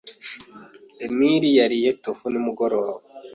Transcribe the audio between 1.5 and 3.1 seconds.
yariye tofu nimugoroba.